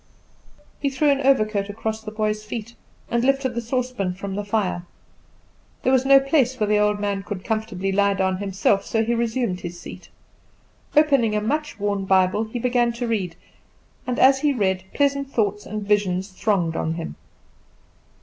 [0.79, 2.73] He threw an overcoat across the boy's feet,
[3.11, 4.81] and lifted the saucepan from the fire.
[5.83, 9.13] There was no place where the old man could comfortably lie down himself, so he
[9.13, 10.09] resumed his seat.
[10.97, 13.35] Opening a much worn Bible, he began to read,
[14.07, 17.15] and as he read pleasant thoughts and visions thronged on him.